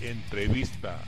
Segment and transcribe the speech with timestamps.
[0.00, 1.00] Entrevista.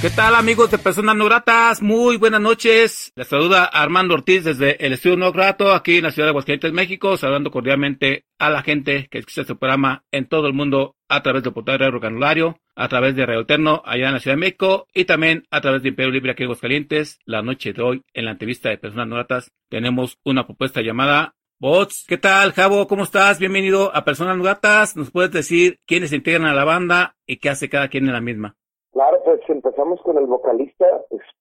[0.00, 1.82] ¿Qué tal amigos de Personas No Gratas?
[1.82, 3.12] Muy buenas noches.
[3.16, 6.72] Les saluda Armando Ortiz desde el Estudio No Grato aquí en la ciudad de Aguascalientes,
[6.72, 11.24] México, saludando cordialmente a la gente que escucha este programa en todo el mundo a
[11.24, 14.40] través del portal Radio Canulario, a través de Radio Eterno allá en la Ciudad de
[14.40, 17.18] México y también a través de Imperio Libre aquí en Aguascalientes.
[17.24, 21.34] La noche de hoy, en la entrevista de Personas No Gratas, tenemos una propuesta llamada
[21.60, 22.06] Bots.
[22.08, 22.86] ¿Qué tal, Javo?
[22.86, 23.38] ¿Cómo estás?
[23.38, 24.96] Bienvenido a Personas No Gratas.
[24.96, 28.22] ¿Nos puedes decir quiénes integran a la banda y qué hace cada quien en la
[28.22, 28.56] misma?
[28.94, 30.86] Claro, pues empezamos con el vocalista,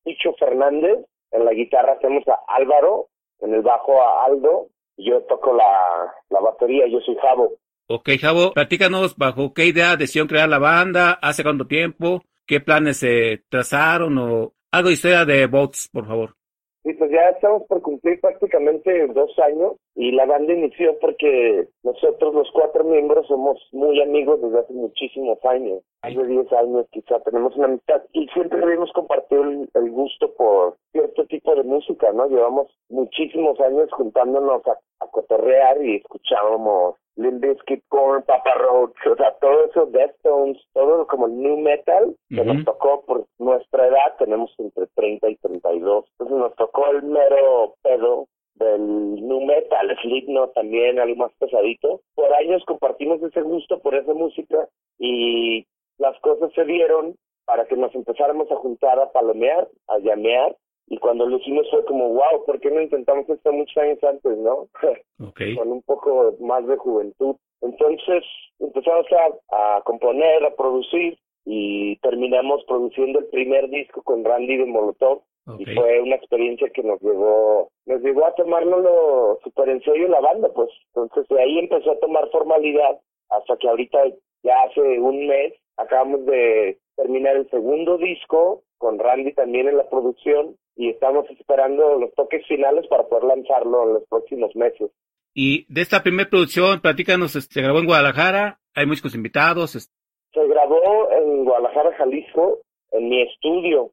[0.04, 0.98] Picho Fernández.
[1.32, 3.08] En la guitarra hacemos a Álvaro,
[3.40, 4.68] en el bajo a Aldo.
[4.98, 7.54] Yo toco la, la batería, yo soy Javo.
[7.88, 12.98] Ok, Javo, platícanos bajo qué idea decidieron crear la banda, hace cuánto tiempo, qué planes
[12.98, 16.36] se trazaron o algo de historia de Bots, por favor.
[16.84, 22.34] Sí, pues ya estamos por cumplir prácticamente dos años y la banda inició porque nosotros
[22.34, 27.20] los cuatro miembros somos muy amigos desde hace muchísimos años, más de 10 años quizá
[27.20, 32.14] tenemos una amistad y siempre hemos compartido el, el, gusto por cierto tipo de música,
[32.14, 32.28] ¿no?
[32.30, 39.18] Llevamos muchísimos años juntándonos a, a cotorrear y escuchábamos Limp Bizkit, Korn, Papa Roach, o
[39.18, 44.50] sea, todo eso, Deftones, todo como new metal que nos tocó por nuestra edad, tenemos
[44.60, 51.00] entre 30 y 32, entonces nos tocó el mero pedo del new metal, Slipknot también,
[51.00, 52.02] algo más pesadito.
[52.16, 55.66] Por años compartimos ese gusto por esa música y
[55.98, 57.16] las cosas se dieron
[57.46, 60.56] para que nos empezáramos a juntar a palomear, a llamear
[60.90, 64.38] y cuando lo hicimos fue como, wow, ¿por qué no intentamos esto muchos años antes,
[64.38, 64.68] no?
[65.30, 65.56] Okay.
[65.56, 67.36] Con un poco más de juventud.
[67.62, 68.24] Entonces
[68.60, 74.66] empezamos a, a, componer, a producir y terminamos produciendo el primer disco con Randy de
[74.66, 75.24] Molotov.
[75.46, 75.66] Okay.
[75.68, 80.20] Y fue una experiencia que nos llevó, nos llevó a tomárnoslo súper en serio la
[80.20, 80.70] banda, pues.
[80.96, 84.00] Entonces de ahí empezó a tomar formalidad hasta que ahorita,
[84.44, 89.90] ya hace un mes, acabamos de terminar el segundo disco con Randy también en la
[89.90, 94.90] producción y estamos esperando los toques finales para poder lanzarlo en los próximos meses.
[95.34, 99.72] Y de esta primera producción, platícanos, se grabó en Guadalajara, hay músicos invitados.
[99.72, 102.60] Se grabó en Guadalajara, Jalisco,
[102.92, 103.92] en mi estudio.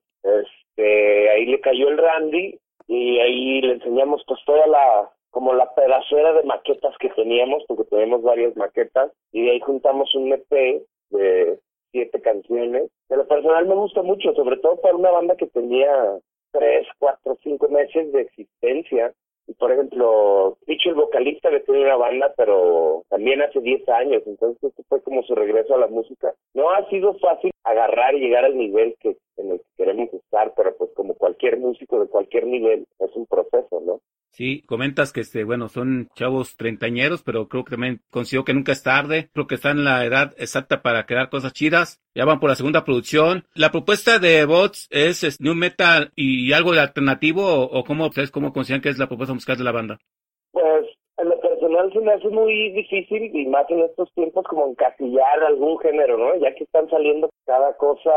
[0.76, 5.74] Este, ahí le cayó el Randy y ahí le enseñamos pues toda la como la
[5.74, 10.82] pedacera de maquetas que teníamos, porque tenemos varias maquetas, y de ahí juntamos un EP
[11.10, 11.58] de
[11.90, 12.90] siete canciones.
[13.10, 15.92] De lo personal me gusta mucho, sobre todo para una banda que tenía
[16.52, 19.12] tres, cuatro, cinco meses de existencia.
[19.58, 24.62] Por ejemplo, Picho, el vocalista, que tiene una banda, pero también hace 10 años, entonces
[24.62, 26.34] esto fue como su regreso a la música.
[26.54, 30.52] No ha sido fácil agarrar y llegar al nivel que en el que queremos estar,
[30.56, 34.00] pero pues como cualquier músico de cualquier nivel, es un proceso, ¿no?
[34.36, 38.72] Sí, comentas que este, bueno, son chavos treintañeros, pero creo que también considero que nunca
[38.72, 39.30] es tarde.
[39.32, 42.02] Creo que están en la edad exacta para crear cosas chidas.
[42.14, 43.44] Ya van por la segunda producción.
[43.54, 48.30] La propuesta de Bots es, new metal y algo de alternativo, o, o cómo ustedes
[48.30, 49.98] cómo consideran que es la propuesta musical de la banda.
[50.52, 50.84] Pues
[51.16, 55.44] en lo personal se me hace muy difícil y más en estos tiempos como encasillar
[55.44, 56.36] algún género, ¿no?
[56.36, 58.12] Ya que están saliendo cada cosa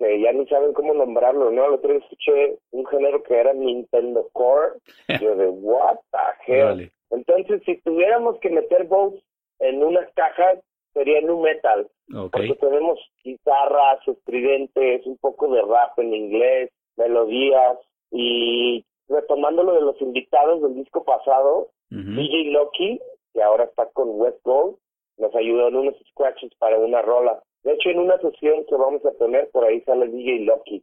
[0.00, 1.66] que ya ni saben cómo nombrarlo, ¿no?
[1.66, 4.72] El otro día escuché un género que era Nintendo Core,
[5.20, 6.64] yo de what the hell.
[6.64, 6.92] Vale.
[7.10, 9.22] Entonces, si tuviéramos que meter Boats
[9.58, 10.58] en unas cajas,
[10.94, 12.48] sería nu metal, Okay.
[12.48, 17.78] porque tenemos guitarras, estridentes, un poco de rap en inglés, melodías,
[18.10, 22.10] y retomando lo de los invitados del disco pasado, Ujú.
[22.16, 23.00] DJ Loki,
[23.34, 24.76] que ahora está con West Gold,
[25.18, 27.40] nos ayudó en unos scratches para una rola.
[27.62, 30.82] De hecho, en una sesión que vamos a tener, por ahí sale DJ Loki.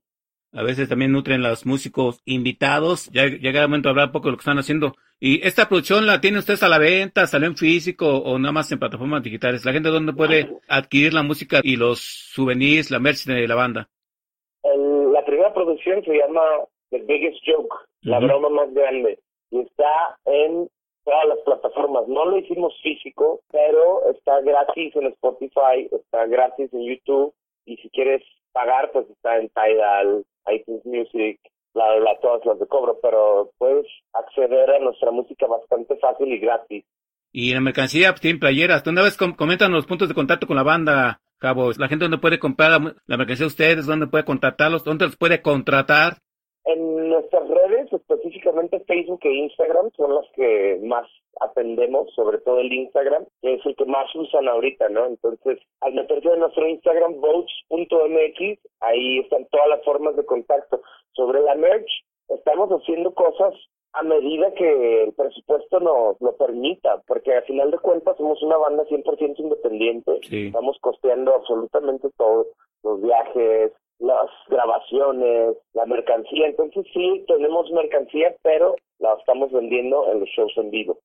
[0.53, 3.09] A veces también nutren los músicos invitados.
[3.11, 4.93] Ya llega el momento de hablar un poco de lo que están haciendo.
[5.19, 7.25] ¿Y esta producción la tienen ustedes a la venta?
[7.27, 9.65] ¿Salió en físico o nada más en plataformas digitales?
[9.65, 11.99] ¿La gente dónde puede adquirir la música y los
[12.33, 13.89] souvenirs, la merch de la banda?
[14.63, 16.41] El- la primera producción se llama
[16.91, 18.27] The Biggest Joke, la Ujú.
[18.27, 19.19] broma más grande,
[19.51, 20.69] y está en
[21.07, 22.05] todas las plataformas.
[22.09, 27.33] No lo hicimos físico, pero está gratis en Spotify, está gratis en YouTube
[27.65, 28.21] y si quieres
[28.51, 31.39] pagar, pues está en Tidal, iTunes Music,
[31.73, 36.39] la, la, todas las de cobro, pero puedes acceder a nuestra música bastante fácil y
[36.39, 36.83] gratis.
[37.31, 38.83] Y la mercancía pues, tienen playeras.
[38.83, 41.71] ¿Dónde vez comentan los puntos de contacto con la banda, Cabo?
[41.77, 45.41] La gente dónde puede comprar la, mercancía de ustedes, dónde puede contactarlos, dónde los puede
[45.41, 46.17] contratar.
[46.67, 51.07] En nuestras redes, específicamente Facebook e Instagram, son las que más
[51.39, 55.05] atendemos, sobre todo el Instagram, que es el que más usan ahorita, ¿no?
[55.05, 60.81] Entonces, al meterse en nuestro Instagram, votes.mx, ahí están todas las formas de contacto.
[61.13, 61.89] Sobre la merch,
[62.27, 63.53] estamos haciendo cosas
[63.93, 68.57] a medida que el presupuesto nos lo permita, porque al final de cuentas somos una
[68.57, 72.45] banda 100% independiente, estamos costeando absolutamente todo,
[72.83, 80.19] los viajes, las grabaciones, la mercancía, entonces sí tenemos mercancía, pero la estamos vendiendo en
[80.19, 80.99] los shows en vivo.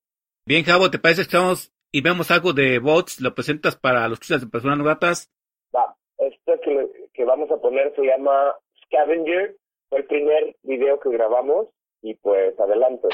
[0.45, 3.21] Bien, Javo, ¿te parece que estamos y vemos algo de bots?
[3.21, 5.31] ¿Lo presentas para los que de personas gratas?
[5.75, 8.55] Va, este que, que vamos a poner se llama
[8.85, 9.55] Scavenger,
[9.89, 11.67] fue el primer video que grabamos
[12.01, 13.07] y pues adelante.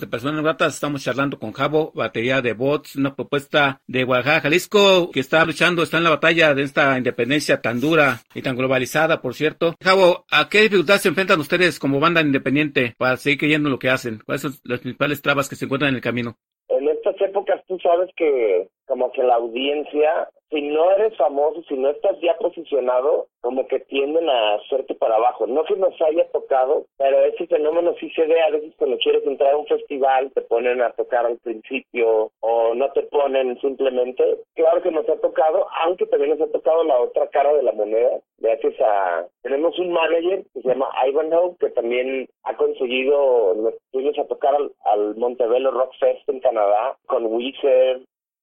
[0.00, 5.10] De Personas Gratas, estamos charlando con Javo, batería de bots, una propuesta de Guadalajara, Jalisco,
[5.10, 9.20] que está luchando, está en la batalla de esta independencia tan dura y tan globalizada,
[9.20, 9.74] por cierto.
[9.82, 13.90] Javo, ¿a qué dificultades se enfrentan ustedes como banda independiente para seguir creyendo lo que
[13.90, 14.22] hacen?
[14.24, 16.36] ¿Cuáles son las principales trabas que se encuentran en el camino?
[16.68, 21.74] En estas épocas tú sabes que como que la audiencia si no eres famoso, si
[21.74, 25.46] no estás ya posicionado, como que tienden a hacerte para abajo.
[25.46, 29.24] No que nos haya tocado, pero ese fenómeno sí se ve a veces cuando quieres
[29.26, 34.24] entrar a un festival, te ponen a tocar al principio o no te ponen simplemente.
[34.54, 37.72] Claro que nos ha tocado, aunque también nos ha tocado la otra cara de la
[37.72, 38.18] moneda.
[38.38, 39.26] Gracias a...
[39.42, 44.54] Tenemos un manager que se llama Ivanhoe, que también ha conseguido, nos fuimos a tocar
[44.54, 48.00] al, al Montebello Rock Fest en Canadá con Weezer,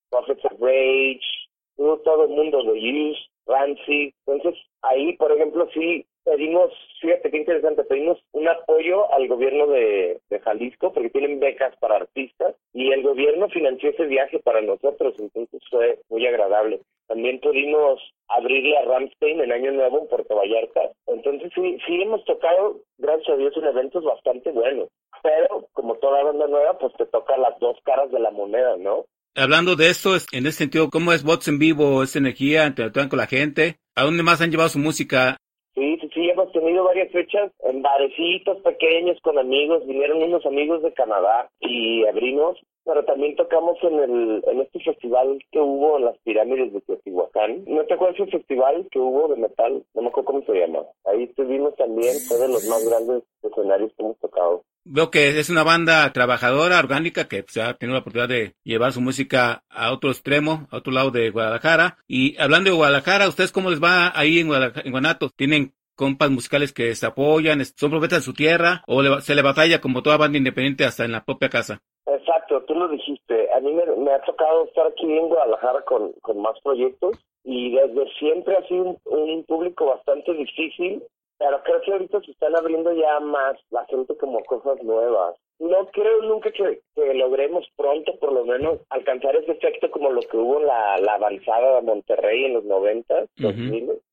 [0.10, 1.47] Prophets Rage,
[1.78, 4.14] todo el mundo lo use, Rancy.
[4.26, 10.20] Entonces, ahí, por ejemplo, sí pedimos, fíjate qué interesante, pedimos un apoyo al gobierno de,
[10.30, 15.16] de, Jalisco porque tienen becas para artistas y el gobierno financió ese viaje para nosotros,
[15.20, 16.82] entonces fue muy agradable.
[17.08, 20.92] También pudimos abrirle a Ramstein en Año Nuevo en Puerto Vallarta.
[21.08, 24.90] Entonces sí, sí hemos tocado, gracias a Dios, en eventos bastante buenos.
[25.24, 29.06] Pero como toda banda nueva, pues te toca las dos caras de la moneda, ¿no?
[29.40, 32.02] Hablando de esto, en ese sentido, ¿cómo es Bots en vivo?
[32.02, 32.66] ¿Es energía?
[32.66, 33.76] ¿Interactúan con la gente?
[33.96, 35.38] ¿A dónde más han llevado su música?
[35.76, 39.86] Sí, sí, sí, hemos tenido varias fechas en barecitos pequeños con amigos.
[39.86, 45.38] Vinieron unos amigos de Canadá y abrimos, pero también tocamos en el en este festival
[45.52, 47.66] que hubo en las pirámides de Teotihuacán.
[47.68, 49.84] ¿No te acuerdas ese festival que hubo de metal?
[49.94, 50.80] No me acuerdo cómo se llama.
[51.06, 55.50] Ahí estuvimos también, fue de los más grandes escenarios que hemos tocado veo que es
[55.50, 60.10] una banda trabajadora, orgánica, que ha tenido la oportunidad de llevar su música a otro
[60.12, 61.98] extremo, a otro lado de Guadalajara.
[62.08, 65.30] Y hablando de Guadalajara, ¿ustedes cómo les va ahí en, en Guanato?
[65.30, 69.82] ¿Tienen compas musicales que se apoyan, son profetas de su tierra, o se le batalla
[69.82, 71.82] como toda banda independiente hasta en la propia casa?
[72.08, 73.52] Exacto, tú lo dijiste.
[73.54, 78.10] A mí me, ha tocado estar aquí en Guadalajara con, con más proyectos y desde
[78.14, 81.04] siempre ha sido un, un público bastante difícil
[81.38, 85.36] pero creo que ahorita se están abriendo ya más la gente como cosas nuevas.
[85.60, 86.82] No creo nunca que,
[87.14, 91.16] logremos pronto, por lo menos, alcanzar ese efecto como lo que hubo en la, la
[91.16, 93.26] avanzada de Monterrey en los 90,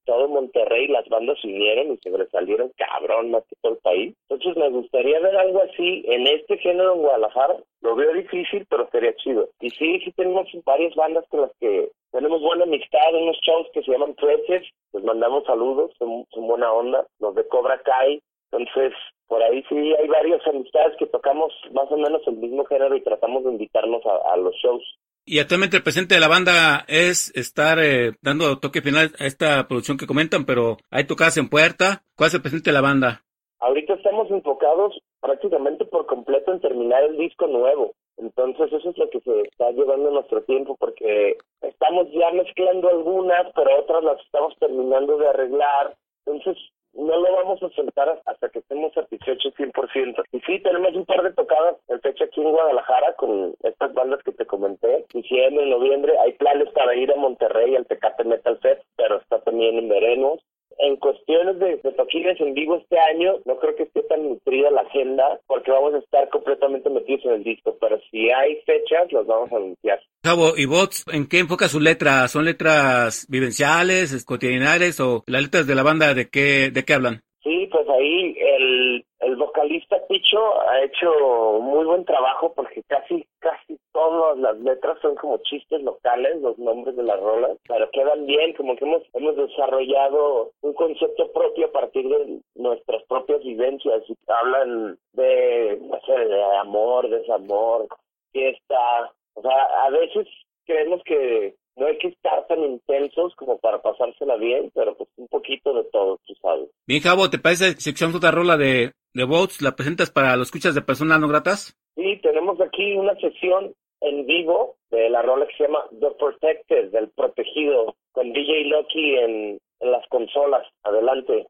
[0.05, 4.15] Todo Monterrey, las bandas se unieron y sobresalieron cabrón más que todo el país.
[4.29, 7.57] Entonces me gustaría ver algo así en este género en Guadalajara.
[7.81, 9.49] Lo veo difícil, pero sería chido.
[9.61, 13.83] Y sí, sí tenemos varias bandas con las que tenemos buena amistad, unos shows que
[13.83, 18.93] se llaman Treces, les mandamos saludos, son, buena onda, los de Cobra Kai, entonces
[19.27, 23.01] por ahí sí hay varias amistades que tocamos más o menos el mismo género y
[23.01, 24.85] tratamos de invitarnos a, los shows.
[25.27, 29.67] Y actualmente el presente de la banda es estar eh, dando toque final a esta
[29.67, 32.03] producción que comentan, pero hay tocadas en puerta.
[32.15, 33.23] ¿Cuál es el presente de la banda?
[33.61, 37.95] Ahorita estamos enfocados prácticamente por completo en terminar el disco nuevo.
[38.19, 43.51] Entonces eso es lo que se está llevando nuestro tiempo porque estamos ya mezclando algunas,
[43.55, 45.97] pero otras las estamos terminando de arreglar.
[46.27, 46.63] Entonces
[46.97, 50.25] no lo vamos a soltar hasta que estemos satisfechos 100%.
[50.33, 54.23] Y sí, tenemos un par de tocadas en fecha aquí en Guadalajara con estas bandas
[54.23, 55.05] que te comenté.
[55.13, 59.79] Diciembre, noviembre, hay planes para ir a Monterrey al Tecate Metal Fest, pero está también
[59.79, 60.41] en veremos
[60.79, 61.95] en cuestiones de, de
[62.39, 65.99] en vivo este año, no creo que esté tan nutrida la agenda porque vamos a
[65.99, 70.01] estar completamente metidos en el disco, pero si hay fechas, los vamos a anunciar.
[70.23, 72.29] Cabo, ¿y Bots en qué enfoca su letra?
[72.29, 77.23] ¿Son letras vivenciales, cotidianales o las letras de la banda de qué, de qué hablan?
[77.43, 80.39] Sí, pues ahí el, el vocalista Picho
[80.69, 83.64] ha hecho muy buen trabajo porque casi, casi
[83.95, 88.53] todas las letras son como chistes locales, los nombres de las rolas, pero quedan bien,
[88.55, 94.17] como que hemos, hemos desarrollado un concepto propio a partir de nuestras propias vivencias y
[94.27, 97.87] hablan de, no sé, de amor, desamor,
[98.33, 100.27] fiesta, o sea, a veces
[100.67, 105.29] creemos que no hay que estar tan intensos como para pasársela bien, pero pues un
[105.29, 106.69] poquito de todo, tú sabes.
[106.87, 109.63] Bien, Javo, ¿te parece si escuchamos otra rola de, de Votes?
[109.63, 111.77] ¿La presentas para los escuchas de personas no gratas?
[111.95, 113.73] Sí, tenemos aquí una sesión
[114.05, 119.17] en vivo de la rola que se llama The Protected, del protegido, con DJ Loki
[119.17, 120.67] en, en las consolas.
[120.83, 121.47] Adelante.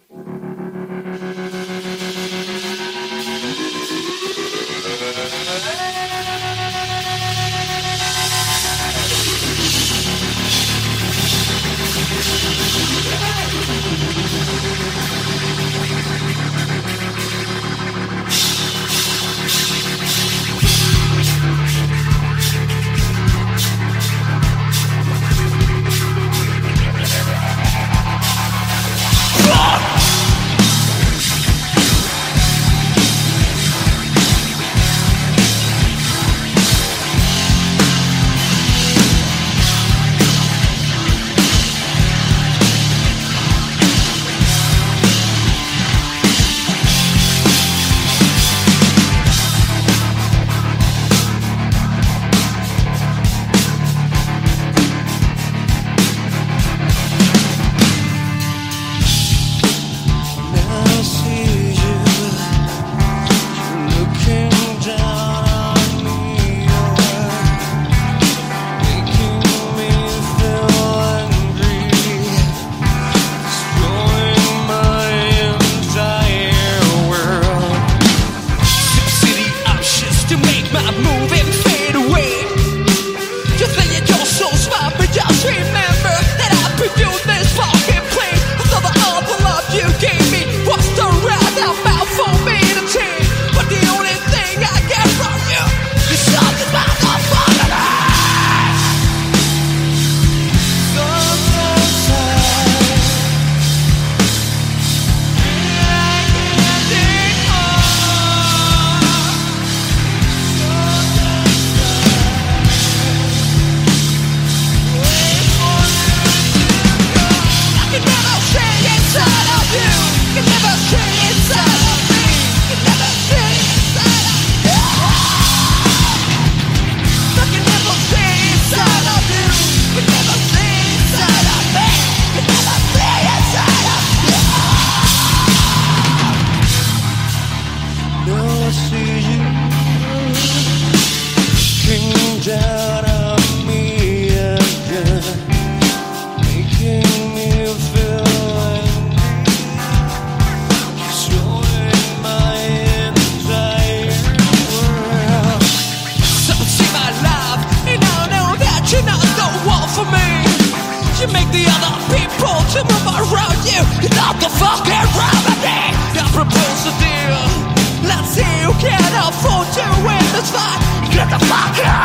[171.39, 172.04] the fuck up!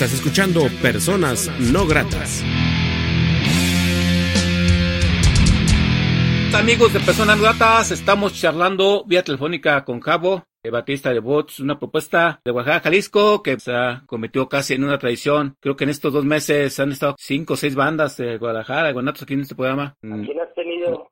[0.00, 2.42] Estás escuchando Personas No Gratas.
[6.54, 11.60] Amigos de Personas No Gratas, estamos charlando vía telefónica con Cabo, el Batista de Bots,
[11.60, 15.58] una propuesta de Oaxaca, Jalisco, que se ha convertido casi en una tradición.
[15.60, 18.94] Creo que en estos dos meses han estado cinco o seis bandas de Guadalajara, de
[18.94, 19.98] Guanatos aquí en este programa.
[20.00, 21.09] ¿Quién has tenido?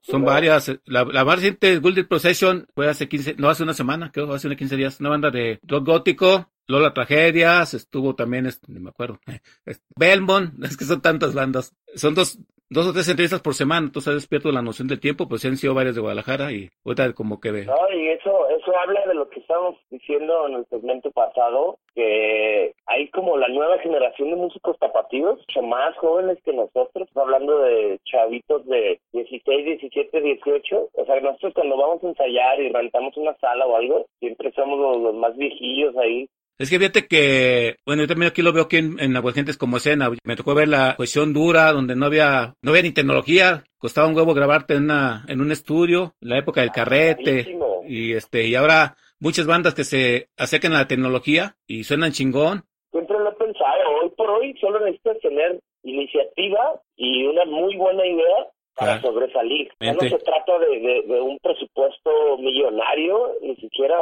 [0.00, 0.72] Son varias.
[0.86, 4.46] La, la más reciente, Golden Procession, fue hace 15, no hace una semana, creo, hace
[4.46, 5.00] unos 15 días.
[5.00, 6.50] Una banda de rock gótico.
[6.68, 9.18] Lola Tragedias, estuvo también, no me acuerdo,
[9.96, 11.74] Belmont, es que son tantas bandas.
[11.94, 12.38] Son dos,
[12.70, 15.74] dos o tres entrevistas por semana, entonces despierto la noción del tiempo, pues han sido
[15.74, 17.64] varias de Guadalajara y ahorita como que ve.
[17.64, 22.74] No, y eso, eso habla de lo que estábamos diciendo en el segmento pasado, que
[22.86, 27.98] hay como la nueva generación de músicos tapatíos, mucho más jóvenes que nosotros, hablando de
[28.04, 33.34] chavitos de 16, 17, 18, o sea, nosotros cuando vamos a ensayar y rentamos una
[33.38, 36.28] sala o algo, siempre somos los, los más viejillos ahí,
[36.58, 39.76] Es que fíjate que, bueno, yo también aquí lo veo aquí en, en Aguascalientes como
[39.76, 40.10] escena.
[40.24, 43.62] Me tocó ver la cuestión dura, donde no había, no había ni tecnología.
[43.78, 47.44] Costaba un huevo grabarte en una, en un estudio, la época del carrete.
[47.44, 47.82] Carísimo.
[47.86, 52.64] Y este, y ahora muchas bandas que se acercan a la tecnología y suenan chingón.
[52.90, 58.04] Siempre lo he pensado, hoy por hoy solo necesitas tener iniciativa y una muy buena
[58.06, 59.14] idea para Claro.
[59.14, 59.70] sobresalir.
[59.80, 63.96] Ya no se trata de, de, de un presupuesto millonario, ni siquiera,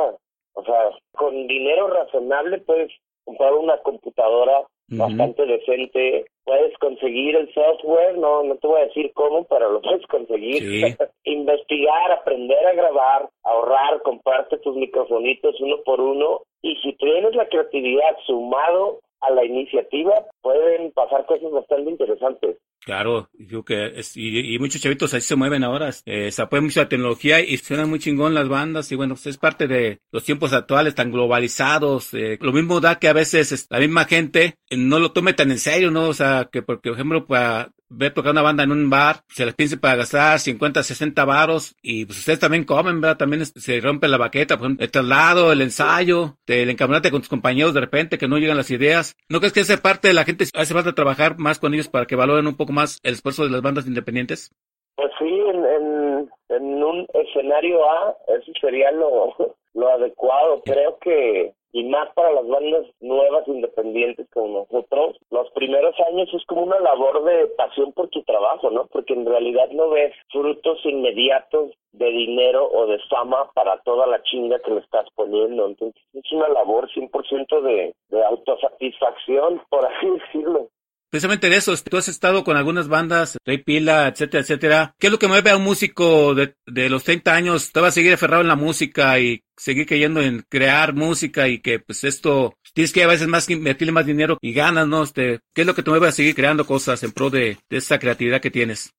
[0.56, 2.90] o sea, con dinero razonable puedes
[3.24, 9.10] comprar una computadora bastante decente, puedes conseguir el software, no no te voy a decir
[9.14, 10.62] cómo, pero lo puedes conseguir.
[10.62, 10.96] Sí.
[11.24, 17.48] Investigar, aprender a grabar, ahorrar, comprarte tus microfonitos uno por uno y si tienes la
[17.48, 22.56] creatividad sumado a la iniciativa, pueden pasar cosas bastante interesantes.
[22.86, 26.60] Claro, yo que es- y, y muchos chavitos así se mueven ahora, eh, se apoya
[26.62, 30.00] mucho la tecnología y suenan muy chingón las bandas y bueno, pues es parte de
[30.12, 32.14] los tiempos actuales tan globalizados.
[32.14, 35.32] eh, lo mismo da que a veces es- la misma gente eh, no lo tome
[35.32, 36.06] tan en serio, ¿no?
[36.08, 39.44] O sea, que porque, por ejemplo, para ver tocar una banda en un bar, se
[39.46, 43.16] les piense para gastar 50, 60 varos y pues ustedes también comen, ¿verdad?
[43.16, 47.20] También es- se rompe la baqueta, por ejemplo, el traslado, el ensayo, el encabronarte con
[47.20, 49.16] tus compañeros de repente que no llegan las ideas.
[49.28, 52.06] ¿No crees que esa parte de la gente hace falta trabajar más con ellos para
[52.06, 54.50] que valoren un poco más el esfuerzo de las bandas independientes?
[54.96, 59.34] Pues sí, en, en, en un escenario A, eso sería lo,
[59.74, 60.62] lo adecuado.
[60.64, 66.42] Creo que, y más para las bandas nuevas, independientes como nosotros, los primeros años es
[66.46, 68.86] como una labor de pasión por tu trabajo, ¿no?
[68.86, 74.22] Porque en realidad no ves frutos inmediatos de dinero o de fama para toda la
[74.22, 75.66] chinga que le estás poniendo.
[75.66, 80.70] Entonces es una labor 100% de, de autosatisfacción, por así decirlo.
[81.10, 84.94] Precisamente de eso, tú has estado con algunas bandas, Rey Pila, etcétera, etcétera.
[84.98, 87.72] ¿Qué es lo que mueve a un músico de, de los 30 años?
[87.72, 91.60] Te va a seguir aferrado en la música y seguir creyendo en crear música y
[91.60, 95.04] que pues esto tienes que a veces más invertirle más dinero y ganas, ¿no?
[95.04, 97.98] Este, ¿qué es lo que te mueve a seguir creando cosas en pro de esa
[97.98, 98.92] creatividad que tienes?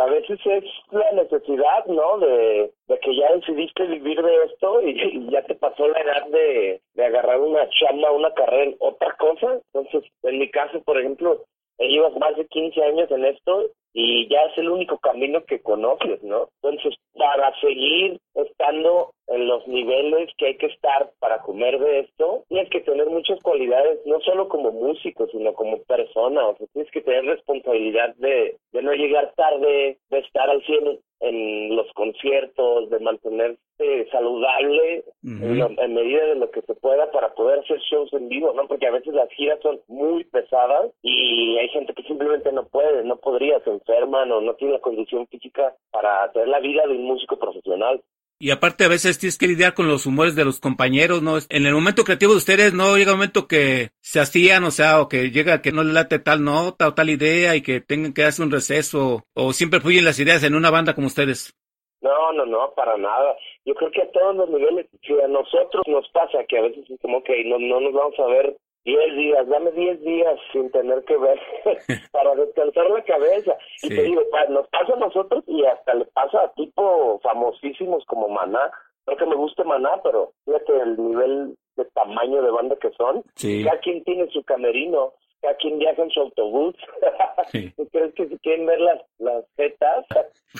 [0.00, 2.18] A veces es la necesidad, ¿no?
[2.18, 2.70] De,
[3.02, 7.40] que ya decidiste vivir de esto y, ya te pasó la edad de, de agarrar
[7.40, 9.60] una chamba, una carrera otra cosa.
[9.72, 11.44] Entonces, en mi caso, por ejemplo,
[11.78, 15.60] eh, llevas más de 15 años en esto y ya es el único camino que
[15.60, 16.48] conoces, ¿no?
[16.62, 22.44] Entonces, para seguir estando en los niveles que hay que estar para comer de esto,
[22.48, 26.90] tienes que tener muchas cualidades, no solo como músico, sino como persona, o sea, tienes
[26.92, 32.90] que tener responsabilidad de, de no llegar tarde, de estar al 100 en los conciertos,
[32.90, 35.04] de mantenerte saludable
[35.42, 38.52] en, lo- en medida de lo que se pueda para poder hacer shows en vivo,
[38.54, 38.66] ¿no?
[38.68, 43.02] Porque a veces las giras son muy pesadas y hay gente que simplemente no puede,
[43.04, 46.92] no podría, se enferman o no tiene la condición física para tener la vida de
[46.94, 48.00] un músico profesional.
[48.40, 51.38] Y aparte a veces tienes que lidiar con los humores de los compañeros, ¿no?
[51.48, 55.00] En el momento creativo de ustedes no llega un momento que se hacían, o sea,
[55.00, 58.12] o que llega que no le late tal nota o tal idea y que tengan
[58.12, 61.52] que hacer un receso, o siempre fluyen las ideas en una banda como ustedes.
[62.00, 63.36] No, no, no, para nada.
[63.64, 66.88] Yo creo que a todos los niveles, si a nosotros nos pasa que a veces
[66.88, 68.56] es como que no, no nos vamos a ver
[68.88, 71.38] 10 días, dame 10 días sin tener que ver
[72.12, 73.54] para descansar la cabeza.
[73.82, 78.28] Y te digo, nos pasa a nosotros y hasta le pasa a tipo famosísimos como
[78.30, 78.70] Maná.
[79.06, 83.22] No que me guste Maná, pero fíjate el nivel de tamaño de banda que son.
[83.34, 83.62] Sí.
[83.64, 86.74] Cada quien tiene su camerino, cada quien viaja en su autobús.
[87.52, 87.72] Sí.
[87.76, 90.04] ¿Tú crees que si quieren ver las, las jetas?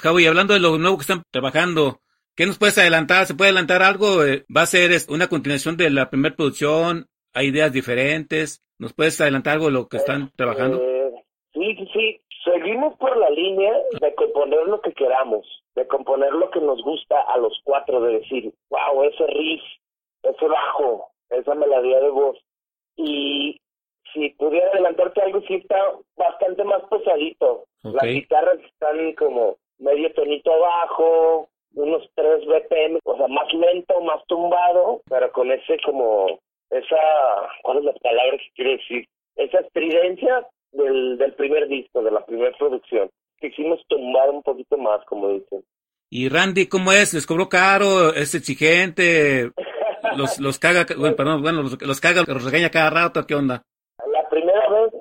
[0.01, 1.99] Javi, hablando de lo nuevo que están trabajando,
[2.35, 3.27] ¿qué nos puedes adelantar?
[3.27, 4.25] ¿Se puede adelantar algo?
[4.25, 7.09] Eh, ¿Va a ser una continuación de la primera producción?
[7.35, 8.65] ¿Hay ideas diferentes?
[8.79, 10.81] ¿Nos puedes adelantar algo de lo que están trabajando?
[10.83, 11.13] Eh,
[11.53, 12.21] sí, sí, sí.
[12.45, 17.21] Seguimos por la línea de componer lo que queramos, de componer lo que nos gusta
[17.21, 19.63] a los cuatro, de decir, wow, ese riff,
[20.23, 22.39] ese bajo, esa melodía de voz.
[22.97, 23.61] Y
[24.13, 25.77] si pudiera adelantarte algo, sí está
[26.17, 27.65] bastante más pesadito.
[27.83, 34.25] Las guitarras están como medio tonito abajo, unos 3 BPM, o sea, más lento, más
[34.27, 36.97] tumbado, pero con ese como, esa,
[37.63, 39.07] ¿cuál es la palabra que quiere decir?
[39.37, 43.11] Esa estridencia del, del primer disco, de la primera producción.
[43.41, 45.65] Quisimos tumbar un poquito más, como dicen.
[46.11, 47.15] ¿Y Randy cómo es?
[47.15, 48.13] ¿Les cobró caro?
[48.15, 49.51] ¿Es exigente?
[50.17, 53.27] ¿Los, los caga, bueno, perdón, bueno, los, los caga, los regaña cada rato?
[53.27, 53.63] ¿Qué onda?
[54.11, 54.93] La primera vez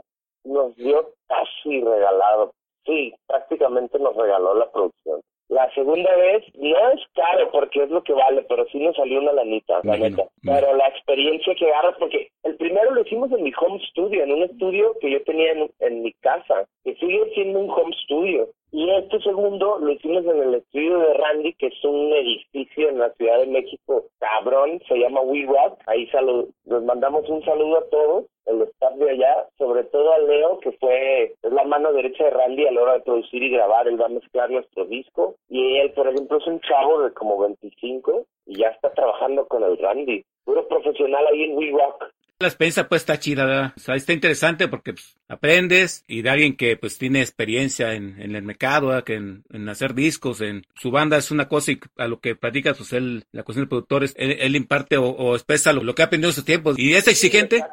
[0.43, 2.51] nos dio casi regalado.
[2.85, 5.21] Sí, prácticamente nos regaló la producción.
[5.49, 9.19] La segunda vez no es caro porque es lo que vale, pero sí nos salió
[9.19, 10.23] una lanita, la neta.
[10.43, 14.31] Pero la experiencia que agarras, porque el primero lo hicimos en mi home studio, en
[14.33, 18.49] un estudio que yo tenía en, en mi casa, que sigue siendo un home studio.
[18.77, 22.99] Y este segundo lo hicimos en el estudio de Randy, que es un edificio en
[22.99, 25.81] la Ciudad de México, cabrón, se llama We Rock.
[25.87, 30.19] Ahí salud, les mandamos un saludo a todos, el staff de allá, sobre todo a
[30.19, 33.49] Leo, que fue es la mano derecha de Randy a la hora de producir y
[33.49, 33.87] grabar.
[33.87, 35.33] Él va a mezclar nuestro disco.
[35.49, 39.63] Y él, por ejemplo, es un chavo de como 25 y ya está trabajando con
[39.63, 40.23] el Randy.
[40.45, 42.11] Puro profesional ahí en We Rock.
[42.39, 43.71] La experiencia pues está chida, ¿verdad?
[43.75, 48.21] O sea, está interesante porque pues, aprendes y de alguien que pues tiene experiencia en,
[48.21, 49.03] en el mercado, ¿verdad?
[49.03, 52.35] que en, en, hacer discos, en su banda es una cosa y a lo que
[52.35, 56.05] practica pues él, la cuestión del productor, es, él, imparte o, expresa lo, que ha
[56.05, 56.77] aprendido en sus tiempos.
[56.77, 57.63] ¿Y es exigente?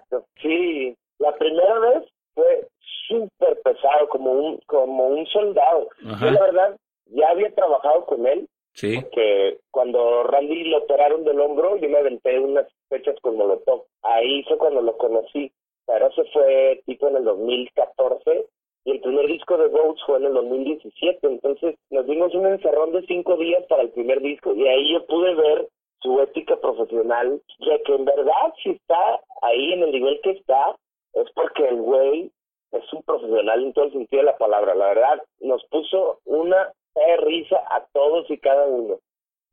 [0.40, 2.66] Sí, la primera vez fue
[3.07, 5.90] súper pesado, como un, como un soldado.
[6.00, 8.98] Yo la verdad ya había trabajado con él Sí.
[9.00, 13.85] Porque cuando Randy lo operaron del hombro, yo me aventé unas fechas con Molotov.
[14.02, 15.50] Ahí fue cuando lo conocí.
[15.87, 18.46] Pero eso fue tipo en el 2014
[18.87, 21.26] y el primer disco de Rhodes fue en el 2017.
[21.26, 25.04] Entonces nos dimos un encerrón de cinco días para el primer disco y ahí yo
[25.07, 25.68] pude ver
[26.00, 30.76] su ética profesional, ya que en verdad si está ahí en el nivel que está,
[31.14, 32.30] es porque el güey
[32.72, 34.74] es un profesional en todo el sentido de la palabra.
[34.74, 36.72] La verdad, nos puso una
[37.18, 38.98] risa a todos y cada uno.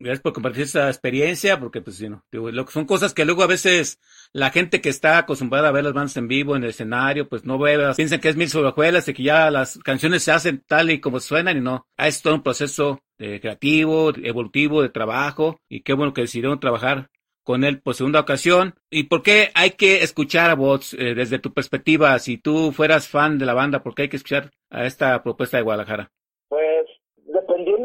[0.02, 2.24] Gracias por compartir esa experiencia, porque pues sí, no,
[2.70, 4.00] son cosas que luego a veces
[4.34, 7.46] la gente que está acostumbrada a ver las bandas en vivo en el escenario, pues
[7.46, 10.90] no ve, piensan que es mil sobrejuelas y que ya las canciones se hacen tal
[10.90, 11.88] y como suenan y no.
[11.98, 16.60] Ah, es todo un proceso de creativo, evolutivo, de trabajo y qué bueno que decidieron
[16.60, 17.12] trabajar
[17.44, 18.74] con él por segunda ocasión.
[18.90, 22.18] ¿Y por qué hay que escuchar a Bots eh, desde tu perspectiva?
[22.18, 25.58] Si tú fueras fan de la banda, ¿por qué hay que escuchar a esta propuesta
[25.58, 26.12] de Guadalajara?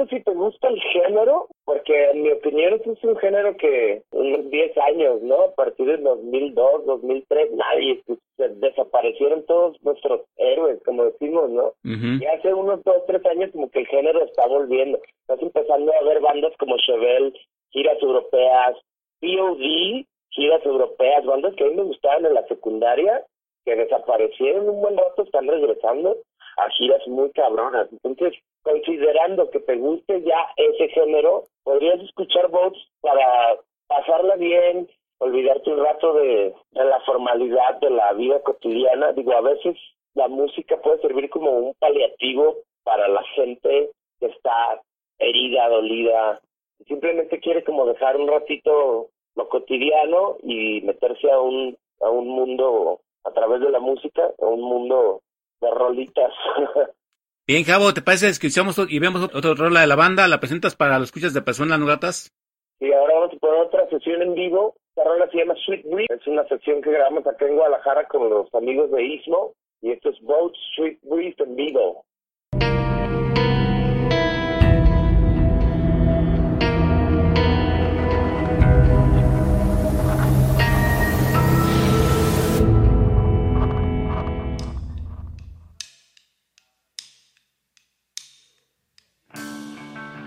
[0.06, 4.76] Si te gusta el género, porque en mi opinión es un género que unos 10
[4.78, 5.40] años, ¿no?
[5.40, 8.18] A partir del 2002, 2003, nadie, pues,
[8.60, 11.72] desaparecieron todos nuestros héroes, como decimos, ¿no?
[11.82, 15.00] Y hace unos 2, 3 años como que el género está volviendo.
[15.22, 17.32] Estás empezando a ver bandas como Chevelle,
[17.70, 18.76] giras europeas,
[19.20, 23.24] POD, giras europeas, bandas que a mí me gustaban en la secundaria,
[23.64, 26.16] que desaparecieron un buen rato, están regresando
[26.58, 27.88] a giras muy cabronas.
[27.92, 28.34] Entonces,
[28.66, 35.84] considerando que te guste ya ese género, podrías escuchar bots para pasarla bien, olvidarte un
[35.84, 39.12] rato de, de la formalidad de la vida cotidiana.
[39.12, 39.76] Digo, a veces
[40.14, 44.82] la música puede servir como un paliativo para la gente que está
[45.20, 46.40] herida, dolida,
[46.88, 53.00] simplemente quiere como dejar un ratito lo cotidiano y meterse a un a un mundo
[53.24, 55.22] a través de la música, a un mundo
[55.60, 56.32] de rolitas.
[57.48, 60.26] Bien, Javo, ¿te parece que escuchamos y vemos otra rola de la banda?
[60.26, 62.34] ¿La presentas para los escuchas de personas no gratas?
[62.80, 64.74] Sí, ahora vamos a poner otra sesión en vivo.
[64.96, 66.12] La rola se llama Sweet Breeze.
[66.12, 69.52] Es una sesión que grabamos acá en Guadalajara con los amigos de Ismo.
[69.80, 72.04] Y esto es Boat Sweet Breeze en vivo.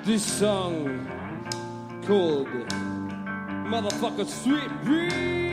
[0.09, 1.05] This song
[2.07, 2.47] called
[3.69, 5.48] Motherfucker Sweet Breeze.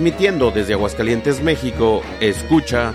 [0.00, 2.94] Transmitiendo desde Aguascalientes, México, escucha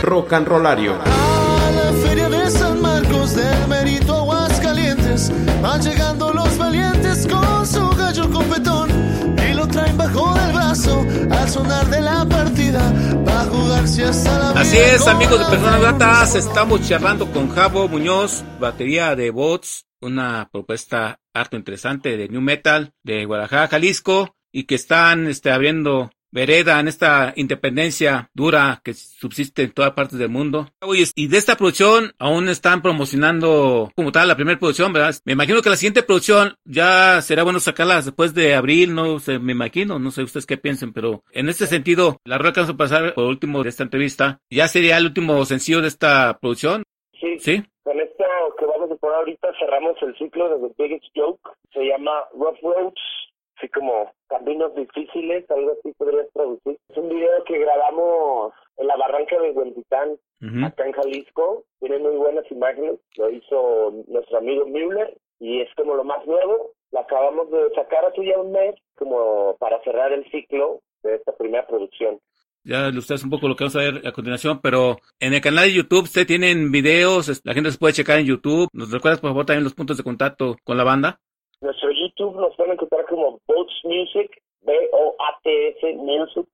[0.00, 0.94] Rock and Rollario.
[0.94, 7.90] A la feria de San Marcos del Merito Aguascalientes van llegando los valientes con su
[7.90, 8.88] gallo competón
[9.50, 12.90] y lo traen bajo del brazo al sonar de la partida
[13.28, 17.86] va a jugarse hasta la Así es, amigos de Personas Gratas, estamos charlando con Javo
[17.86, 24.64] Muñoz, batería de bots, una propuesta harto interesante de New Metal de Guadalajara, Jalisco, y
[24.64, 30.28] que están este, abriendo vereda en esta independencia dura que subsiste en todas partes del
[30.28, 30.68] mundo.
[31.14, 35.14] Y de esta producción aún están promocionando como tal la primera producción, ¿verdad?
[35.24, 39.38] Me imagino que la siguiente producción ya será bueno sacarla después de abril, no sé,
[39.38, 42.74] me imagino, no sé ustedes qué piensen, pero en este sentido, la rueda que vamos
[42.74, 46.82] a pasar por último de esta entrevista, ya sería el último sencillo de esta producción,
[47.18, 47.64] Sí, ¿sí?
[47.82, 47.98] con
[49.06, 51.50] poner ahorita cerramos el ciclo de The Biggest Joke.
[51.72, 53.00] Se llama Rough Roads,
[53.56, 56.76] así como caminos difíciles, algo así podrías traducir.
[56.88, 60.18] Es un video que grabamos en la barranca de Huentitán,
[60.64, 61.64] acá en Jalisco.
[61.78, 62.98] Tiene muy buenas imágenes.
[63.16, 66.72] Lo hizo nuestro amigo Müller y es como lo más nuevo.
[66.90, 71.32] La acabamos de sacar hace ya un mes como para cerrar el ciclo de esta
[71.36, 72.18] primera producción.
[72.66, 75.66] Ya ustedes un poco lo que vamos a ver a continuación, pero en el canal
[75.66, 78.68] de YouTube ustedes tienen videos, la gente se puede checar en YouTube.
[78.72, 81.20] ¿Nos recuerdas por favor también los puntos de contacto con la banda?
[81.60, 86.48] Nuestro YouTube nos pueden encontrar como Boats Music, B-O-A-T-S Music.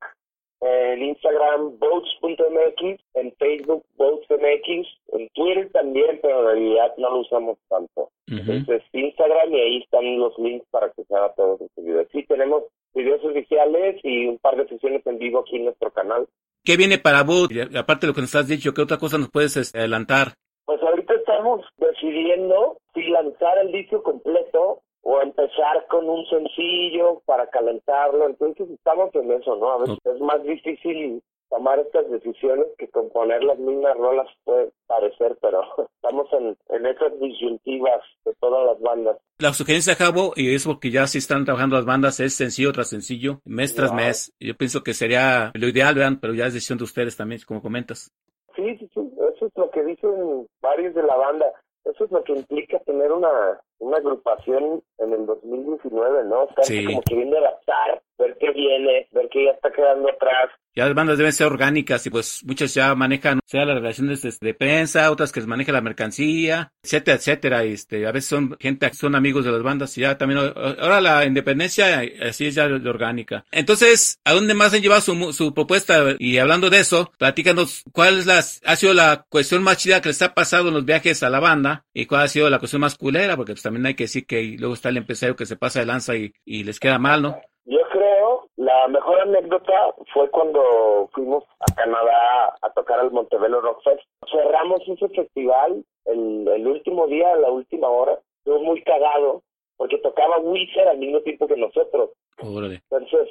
[0.60, 3.00] En Instagram, boats.mx.
[3.14, 4.86] En Facebook, boatsmx.
[5.12, 8.10] En Twitter también, pero en realidad no lo usamos tanto.
[8.30, 8.52] Ujú.
[8.52, 12.06] Entonces, Instagram y ahí están los links para que se haga todos estos videos.
[12.12, 16.26] Sí, tenemos videos oficiales y un par de sesiones en vivo aquí en nuestro canal.
[16.64, 17.24] ¿Qué viene para?
[17.50, 20.34] Y aparte de lo que nos has dicho, ¿qué otra cosa nos puedes este, adelantar?
[20.64, 27.48] Pues ahorita estamos decidiendo si lanzar el disco completo o empezar con un sencillo para
[27.48, 28.26] calentarlo.
[28.26, 29.72] Entonces estamos en eso, ¿no?
[29.72, 31.20] A veces es más difícil
[31.52, 35.60] tomar estas decisiones que componer las mismas rolas puede parecer, pero
[35.96, 39.18] estamos en, en esas disyuntivas de todas las bandas.
[39.38, 42.88] La sugerencia, Javo, y es porque ya sí están trabajando las bandas, es sencillo tras
[42.88, 44.32] sencillo, mes tras mes.
[44.40, 47.60] Yo pienso que sería lo ideal, vean, pero ya es decisión de ustedes también, como
[47.60, 48.10] comentas.
[48.56, 51.46] Sí, sí, sí, eso es lo que dicen varios de la banda.
[51.84, 56.44] Eso es lo que implica tener una, una agrupación en el 2019, ¿no?
[56.44, 56.84] Estar Sí.
[56.86, 60.50] como queriendo adaptar, ver qué viene, ver qué ya está quedando atrás.
[60.74, 64.54] Ya las bandas deben ser orgánicas y pues muchas ya manejan, sea las relaciones de,
[64.54, 67.64] prensa, otras que manejan la mercancía, etcétera, etcétera.
[67.64, 71.26] Este, a veces son gente son amigos de las bandas y ya también, ahora la
[71.26, 73.44] independencia, así es ya orgánica.
[73.50, 76.16] Entonces, ¿a dónde más han llevado su, su propuesta?
[76.18, 80.22] Y hablando de eso, platícanos cuál es ha sido la cuestión más chida que les
[80.22, 82.96] ha pasado en los viajes a la banda y cuál ha sido la cuestión más
[82.96, 85.80] culera, porque pues también hay que decir que luego está el empresario que se pasa
[85.80, 87.40] de lanza y, y les queda mal, ¿no?
[87.64, 93.82] Yo creo, la mejor anécdota fue cuando fuimos a Canadá a tocar al Montebello Rock
[93.84, 94.02] Fest.
[94.30, 98.18] Cerramos ese festival el, el último día, a la última hora.
[98.38, 99.42] Estuvo muy cagado
[99.76, 102.10] porque tocaba Wizard al mismo tiempo que nosotros.
[102.42, 102.82] Órale.
[102.90, 103.28] Entonces,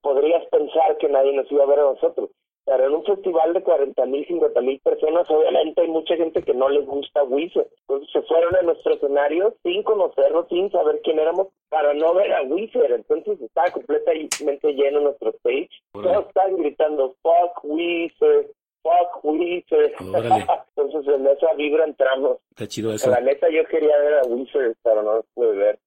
[0.00, 2.30] podrías pensar que nadie nos iba a ver a nosotros.
[2.64, 6.54] Pero en un festival de 40 mil, 50 mil personas, obviamente hay mucha gente que
[6.54, 7.66] no les gusta Wizard.
[7.88, 12.30] Entonces se fueron a nuestro escenario sin conocernos, sin saber quién éramos, para no ver
[12.34, 12.92] a Wizard.
[12.92, 15.70] Entonces estaba completamente lleno nuestro stage.
[15.92, 18.46] Todos estaban gritando, fuck Wizard,
[18.82, 19.92] fuck Wizard.
[20.76, 22.36] Entonces en esa vibra entramos.
[22.50, 23.10] Está chido eso.
[23.10, 25.78] La neta yo quería ver a Wizard, pero no los pude ver.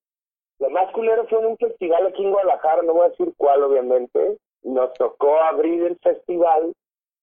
[0.57, 3.61] Lo más culero fue en un festival aquí en Guadalajara, no voy a decir cuál
[3.61, 4.37] obviamente.
[4.63, 6.73] Nos tocó abrir el festival,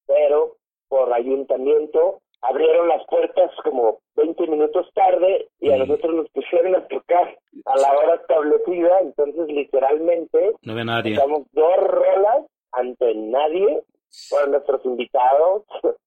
[0.07, 0.57] pero
[0.87, 5.79] por ayuntamiento abrieron las puertas como 20 minutos tarde y a Mm.
[5.81, 11.15] nosotros nos pusieron a tocar a la hora establecida, entonces literalmente No ve nadie.
[11.15, 13.83] tocamos dos rolas ante nadie,
[14.29, 15.65] fueron nuestros invitados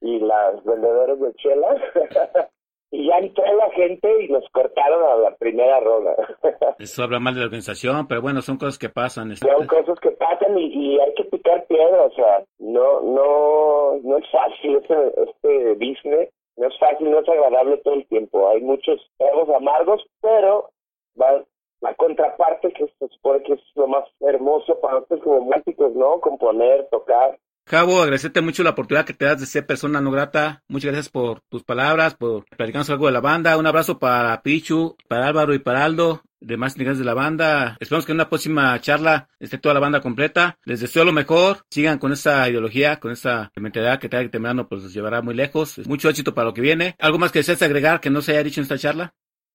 [0.00, 1.76] y las vendedoras de chelas.
[2.90, 6.14] y ya entró la gente y nos cortaron a la primera rola.
[6.78, 9.34] Eso habla mal de la organización, pero bueno, son cosas que pasan.
[9.36, 14.18] Son cosas que pasan y, y hay que picar piedra, o sea, no, no, no
[14.18, 14.94] es fácil este,
[15.30, 20.02] este business, no es fácil, no es agradable todo el tiempo, hay muchos tragos amargos,
[20.20, 20.70] pero
[21.20, 21.44] va,
[21.80, 26.20] la contraparte que se supone que es lo más hermoso para nosotros como músicos, ¿no?
[26.20, 27.38] Componer, tocar.
[27.68, 30.62] Cabo, agradecerte mucho la oportunidad que te das de ser persona no grata.
[30.68, 33.58] Muchas gracias por tus palabras, por platicarnos algo de la banda.
[33.58, 37.76] Un abrazo para Pichu, para Álvaro y para Aldo, demás integrantes de la banda.
[37.78, 40.56] Esperamos que en una próxima charla esté toda la banda completa.
[40.64, 41.58] Les deseo lo mejor.
[41.68, 45.86] Sigan con esa ideología, con esa mentalidad que tarde temprano pues los llevará muy lejos.
[45.86, 46.94] Mucho éxito para lo que viene.
[46.98, 49.12] ¿Algo más que desees agregar que no se haya dicho en esta charla?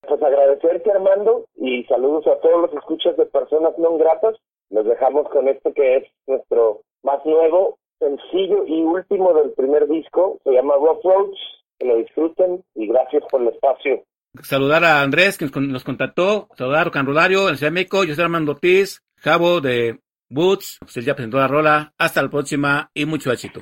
[0.07, 4.35] Pues agradecer agradecerte Armando y saludos a todos los escuchas de personas no gratas.
[4.69, 10.39] Nos dejamos con esto que es nuestro más nuevo, sencillo y último del primer disco.
[10.43, 11.37] Se llama Rough Roads.
[11.79, 14.03] Que lo disfruten y gracias por el espacio.
[14.41, 19.03] Saludar a Andrés que nos contactó, saludar a Canrulario, el Ciudad yo soy Armando Ortiz,
[19.21, 23.61] Cabo de Boots, usted ya presentó la rola, hasta la próxima y mucho éxito.